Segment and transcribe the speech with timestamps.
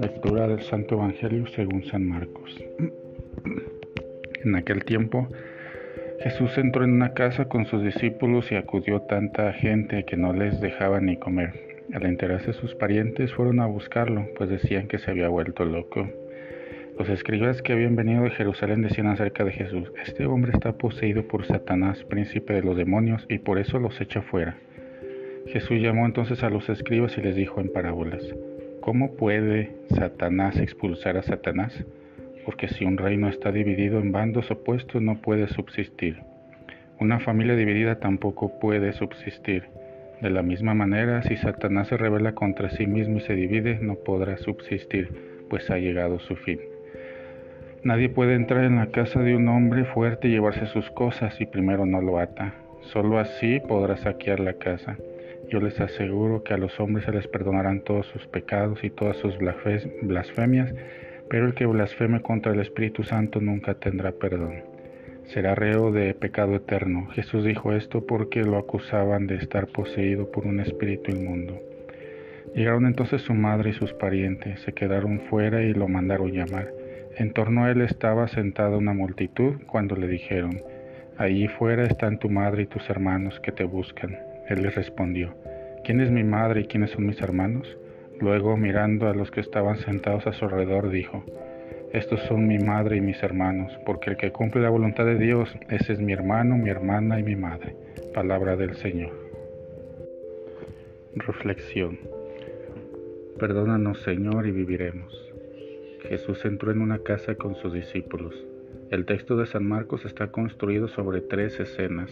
[0.00, 2.62] Lectura del Santo Evangelio según San Marcos.
[4.44, 5.28] En aquel tiempo
[6.20, 10.60] Jesús entró en una casa con sus discípulos y acudió tanta gente que no les
[10.60, 11.84] dejaba ni comer.
[11.92, 16.08] Al enterarse sus parientes fueron a buscarlo, pues decían que se había vuelto loco.
[16.98, 21.28] Los escribas que habían venido de Jerusalén decían acerca de Jesús, este hombre está poseído
[21.28, 24.56] por Satanás, príncipe de los demonios, y por eso los echa fuera.
[25.48, 28.22] Jesús llamó entonces a los escribas y les dijo en parábolas,
[28.80, 31.84] ¿Cómo puede Satanás expulsar a Satanás?
[32.44, 36.20] Porque si un reino está dividido en bandos opuestos no puede subsistir.
[37.00, 39.64] Una familia dividida tampoco puede subsistir.
[40.20, 43.96] De la misma manera, si Satanás se revela contra sí mismo y se divide, no
[43.96, 45.10] podrá subsistir,
[45.50, 46.58] pues ha llegado su fin.
[47.82, 51.46] Nadie puede entrar en la casa de un hombre fuerte y llevarse sus cosas si
[51.46, 52.54] primero no lo ata.
[52.80, 54.96] Solo así podrá saquear la casa.
[55.48, 59.16] Yo les aseguro que a los hombres se les perdonarán todos sus pecados y todas
[59.18, 60.74] sus blasfemias,
[61.30, 64.64] pero el que blasfeme contra el Espíritu Santo nunca tendrá perdón.
[65.24, 67.08] Será reo de pecado eterno.
[67.08, 71.60] Jesús dijo esto porque lo acusaban de estar poseído por un espíritu inmundo.
[72.54, 76.72] Llegaron entonces su madre y sus parientes, se quedaron fuera y lo mandaron llamar.
[77.16, 80.62] En torno a él estaba sentada una multitud cuando le dijeron,
[81.18, 84.18] Allí fuera están tu madre y tus hermanos que te buscan.
[84.48, 85.34] Él les respondió,
[85.84, 87.76] ¿quién es mi madre y quiénes son mis hermanos?
[88.20, 91.24] Luego, mirando a los que estaban sentados a su alrededor, dijo,
[91.92, 95.54] estos son mi madre y mis hermanos, porque el que cumple la voluntad de Dios,
[95.68, 97.74] ese es mi hermano, mi hermana y mi madre.
[98.14, 99.12] Palabra del Señor.
[101.14, 101.98] Reflexión.
[103.38, 105.32] Perdónanos, Señor, y viviremos.
[106.08, 108.34] Jesús entró en una casa con sus discípulos.
[108.90, 112.10] El texto de San Marcos está construido sobre tres escenas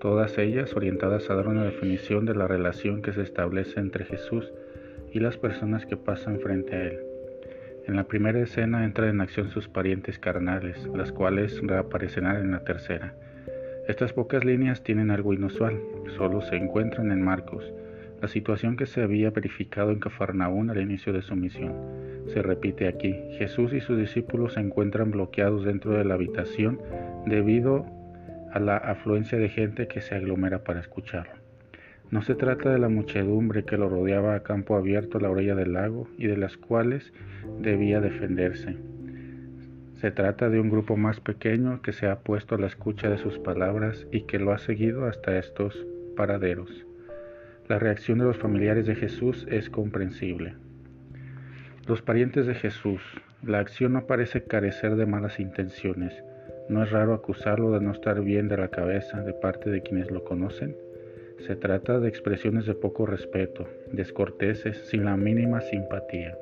[0.00, 4.52] todas ellas orientadas a dar una definición de la relación que se establece entre Jesús
[5.12, 6.98] y las personas que pasan frente a él.
[7.86, 12.64] En la primera escena entran en acción sus parientes carnales, las cuales reaparecerán en la
[12.64, 13.14] tercera.
[13.88, 15.80] Estas pocas líneas tienen algo inusual,
[16.16, 17.72] solo se encuentran en Marcos,
[18.20, 21.72] la situación que se había verificado en Cafarnaún al inicio de su misión.
[22.26, 26.80] Se repite aquí, Jesús y sus discípulos se encuentran bloqueados dentro de la habitación
[27.26, 27.86] debido
[28.56, 31.34] a la afluencia de gente que se aglomera para escucharlo.
[32.10, 35.54] No se trata de la muchedumbre que lo rodeaba a campo abierto a la orilla
[35.54, 37.12] del lago y de las cuales
[37.60, 38.78] debía defenderse.
[40.00, 43.18] Se trata de un grupo más pequeño que se ha puesto a la escucha de
[43.18, 45.86] sus palabras y que lo ha seguido hasta estos
[46.16, 46.86] paraderos.
[47.68, 50.54] La reacción de los familiares de Jesús es comprensible.
[51.86, 53.02] Los parientes de Jesús,
[53.42, 56.24] la acción no parece carecer de malas intenciones,
[56.68, 60.10] no es raro acusarlo de no estar bien de la cabeza de parte de quienes
[60.10, 60.76] lo conocen.
[61.38, 66.36] Se trata de expresiones de poco respeto, descorteses, sin la mínima simpatía.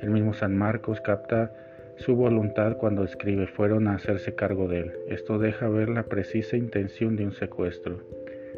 [0.00, 1.52] El mismo San Marcos capta
[1.96, 4.92] su voluntad cuando escribe fueron a hacerse cargo de él.
[5.08, 8.00] Esto deja ver la precisa intención de un secuestro.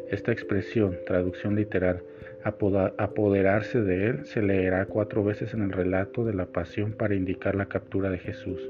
[0.09, 2.01] Esta expresión, traducción literal,
[2.43, 7.55] apoderarse de él, se leerá cuatro veces en el relato de la pasión para indicar
[7.55, 8.61] la captura de Jesús.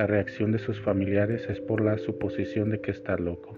[0.00, 3.54] La reacción de sus familiares es por la suposición de que está loco.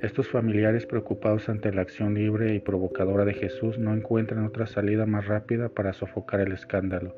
[0.00, 5.04] Estos familiares preocupados ante la acción libre y provocadora de Jesús no encuentran otra salida
[5.04, 7.14] más rápida para sofocar el escándalo,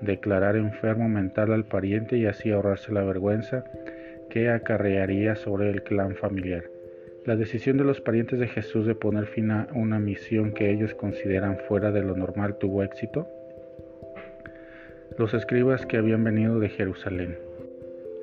[0.00, 3.64] declarar enfermo mental al pariente y así ahorrarse la vergüenza
[4.30, 6.64] que acarrearía sobre el clan familiar.
[7.26, 10.94] La decisión de los parientes de Jesús de poner fin a una misión que ellos
[10.94, 13.28] consideran fuera de lo normal tuvo éxito.
[15.18, 17.47] Los escribas que habían venido de Jerusalén.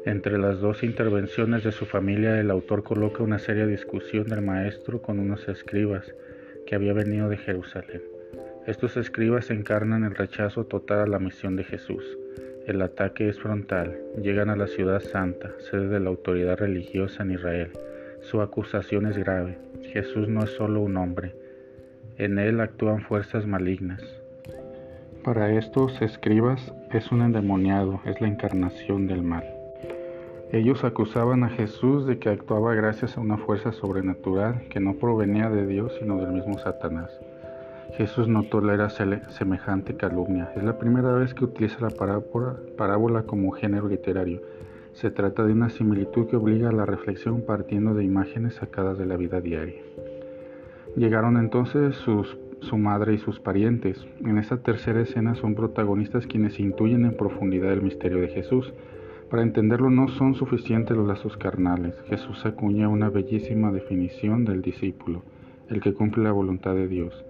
[0.05, 5.01] Entre las dos intervenciones de su familia, el autor coloca una seria discusión del maestro
[5.01, 6.13] con unos escribas
[6.67, 8.03] que había venido de Jerusalén.
[8.67, 12.03] Estos escribas encarnan el rechazo total a la misión de Jesús.
[12.67, 13.97] El ataque es frontal.
[14.21, 17.71] Llegan a la ciudad santa, sede de la autoridad religiosa en Israel.
[18.21, 19.57] Su acusación es grave.
[19.91, 21.33] Jesús no es solo un hombre.
[22.19, 24.03] En él actúan fuerzas malignas.
[25.23, 29.54] Para estos escribas es un endemoniado, es la encarnación del mal.
[30.51, 35.49] Ellos acusaban a Jesús de que actuaba gracias a una fuerza sobrenatural que no provenía
[35.49, 37.11] de Dios sino del mismo Satanás.
[37.97, 40.51] Jesús no tolera semejante calumnia.
[40.55, 44.41] Es la primera vez que utiliza la parábola, como género literario.
[44.93, 49.05] Se trata de una similitud que obliga a la reflexión partiendo de imágenes sacadas de
[49.05, 49.81] la vida diaria.
[50.95, 54.05] Llegaron entonces su madre y sus parientes.
[54.23, 58.73] En esta tercera escena son protagonistas quienes intuyen en profundidad el misterio de Jesús.
[59.29, 61.95] Para entenderlo no son suficientes los lazos carnales.
[62.07, 65.23] Jesús acuña una bellísima definición del discípulo.
[65.67, 67.25] el que cumple la voluntad de Dios.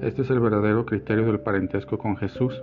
[0.00, 2.62] Este es el verdadero criterio del parentesco con Jesús.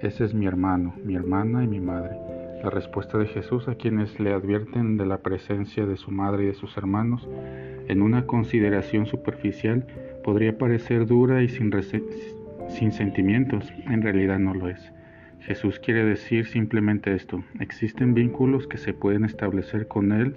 [0.00, 2.16] Ese es mi hermano, mi hermana y mi madre.
[2.62, 6.46] La respuesta de Jesús a quienes le advierten de la presencia de su madre y
[6.46, 7.28] de sus hermanos
[7.88, 9.84] en una consideración superficial
[10.22, 11.72] podría parecer dura y sin,
[12.68, 13.72] sin sentimientos.
[13.88, 14.92] En realidad no lo es.
[15.40, 17.42] Jesús quiere decir simplemente esto.
[17.60, 20.34] Existen vínculos que se pueden establecer con Él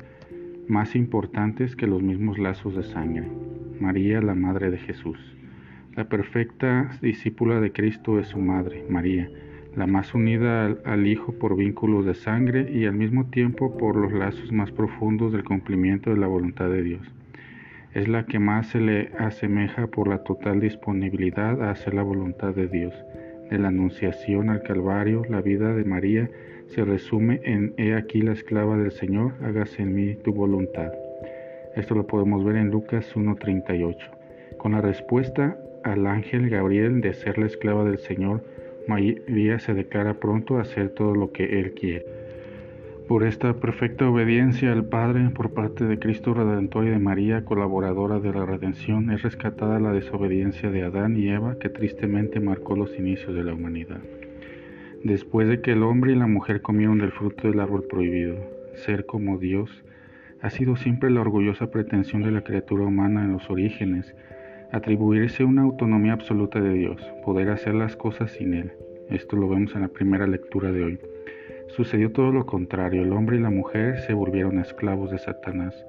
[0.68, 3.28] más importantes que los mismos lazos de sangre.
[3.80, 5.20] María, la Madre de Jesús.
[5.96, 9.30] La perfecta discípula de Cristo es su Madre, María,
[9.76, 14.14] la más unida al, Hijo por vínculos de sangre y al mismo tiempo por los
[14.14, 17.12] lazos más profundos del cumplimiento de la voluntad de Dios.
[17.94, 22.56] Es la que más se le asemeja por la total disponibilidad a hacer la voluntad
[22.56, 22.94] de Dios.
[23.54, 26.28] De la Anunciación al Calvario, la vida de María
[26.70, 30.92] se resume en He aquí la esclava del Señor, hágase en mí tu voluntad.
[31.76, 33.96] Esto lo podemos ver en Lucas 1.38.
[34.58, 38.44] Con la respuesta al ángel Gabriel de ser la esclava del Señor,
[38.88, 42.23] María se declara pronto a hacer todo lo que Él quiere.
[43.08, 48.20] Por esta perfecta obediencia al Padre por parte de Cristo Redentor y de María, colaboradora
[48.20, 52.98] de la redención, es rescatada la desobediencia de Adán y Eva que tristemente marcó los
[52.98, 54.00] inicios de la humanidad.
[55.04, 58.38] Después de que el hombre y la mujer comieron del fruto del árbol prohibido,
[58.74, 59.84] ser como Dios,
[60.42, 64.16] ha sido siempre la orgullosa pretensión de la criatura humana en los orígenes,
[64.72, 68.72] atribuirse una autonomía absoluta de Dios, poder hacer las cosas sin Él.
[69.10, 71.00] Esto lo vemos en la primera lectura de hoy.
[71.68, 75.86] Sucedió todo lo contrario, el hombre y la mujer se volvieron esclavos de Satanás,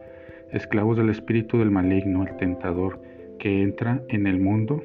[0.50, 3.00] esclavos del espíritu del maligno, el tentador,
[3.38, 4.82] que entra en el mundo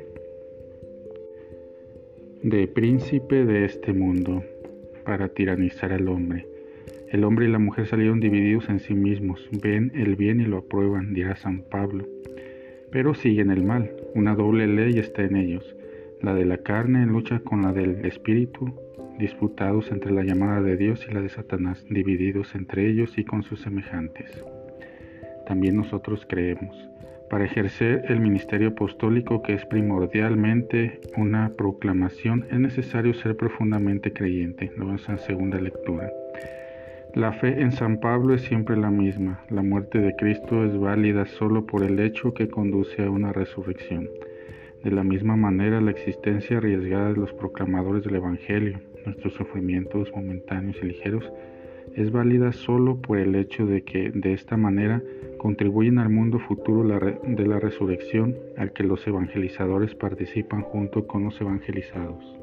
[2.43, 4.43] de príncipe de este mundo
[5.03, 6.47] para tiranizar al hombre.
[7.09, 10.59] El hombre y la mujer salieron divididos en sí mismos, ven el bien y lo
[10.59, 12.05] aprueban, dirá San Pablo.
[12.91, 15.75] Pero siguen el mal, una doble ley está en ellos,
[16.21, 18.73] la de la carne en lucha con la del espíritu,
[19.17, 23.43] disputados entre la llamada de Dios y la de Satanás, divididos entre ellos y con
[23.43, 24.43] sus semejantes.
[25.45, 26.89] También nosotros creemos.
[27.29, 34.71] Para ejercer el ministerio apostólico, que es primordialmente una proclamación, es necesario ser profundamente creyente.
[34.75, 36.09] Lo vemos en segunda lectura.
[37.13, 39.43] La fe en San Pablo es siempre la misma.
[39.49, 44.07] La muerte de Cristo es válida solo por el hecho que conduce a una resurrección.
[44.83, 50.77] De la misma manera, la existencia arriesgada de los proclamadores del Evangelio, nuestros sufrimientos momentáneos
[50.81, 51.29] y ligeros,
[51.95, 55.01] es válida solo por el hecho de que de esta manera
[55.37, 61.39] contribuyen al mundo futuro de la resurrección al que los evangelizadores participan junto con los
[61.41, 62.38] evangelizados.